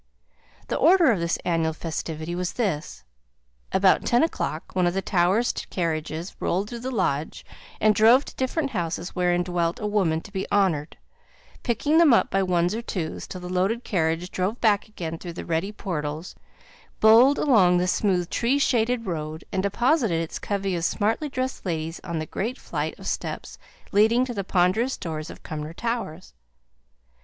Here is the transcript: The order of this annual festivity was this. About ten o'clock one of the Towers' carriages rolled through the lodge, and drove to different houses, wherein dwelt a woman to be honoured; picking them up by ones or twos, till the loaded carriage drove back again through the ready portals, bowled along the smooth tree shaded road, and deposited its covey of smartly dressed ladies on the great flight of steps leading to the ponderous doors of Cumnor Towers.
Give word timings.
The 0.67 0.77
order 0.77 1.11
of 1.11 1.19
this 1.19 1.37
annual 1.45 1.73
festivity 1.73 2.33
was 2.33 2.53
this. 2.53 3.03
About 3.71 4.03
ten 4.03 4.23
o'clock 4.23 4.75
one 4.75 4.87
of 4.87 4.95
the 4.95 5.01
Towers' 5.03 5.51
carriages 5.69 6.35
rolled 6.39 6.69
through 6.71 6.79
the 6.79 6.89
lodge, 6.89 7.45
and 7.79 7.93
drove 7.93 8.25
to 8.25 8.35
different 8.35 8.71
houses, 8.71 9.13
wherein 9.15 9.43
dwelt 9.43 9.79
a 9.79 9.85
woman 9.85 10.19
to 10.21 10.31
be 10.31 10.47
honoured; 10.51 10.97
picking 11.61 11.99
them 11.99 12.15
up 12.15 12.31
by 12.31 12.41
ones 12.41 12.73
or 12.73 12.81
twos, 12.81 13.27
till 13.27 13.41
the 13.41 13.47
loaded 13.47 13.83
carriage 13.83 14.31
drove 14.31 14.59
back 14.59 14.87
again 14.87 15.19
through 15.19 15.33
the 15.33 15.45
ready 15.45 15.71
portals, 15.71 16.33
bowled 16.99 17.37
along 17.37 17.77
the 17.77 17.87
smooth 17.87 18.27
tree 18.31 18.57
shaded 18.57 19.05
road, 19.05 19.43
and 19.51 19.61
deposited 19.61 20.19
its 20.19 20.39
covey 20.39 20.75
of 20.75 20.83
smartly 20.83 21.29
dressed 21.29 21.63
ladies 21.63 21.99
on 22.03 22.17
the 22.17 22.25
great 22.25 22.57
flight 22.57 22.97
of 22.97 23.05
steps 23.05 23.59
leading 23.91 24.25
to 24.25 24.33
the 24.33 24.43
ponderous 24.43 24.97
doors 24.97 25.29
of 25.29 25.43
Cumnor 25.43 25.73
Towers. 25.75 26.33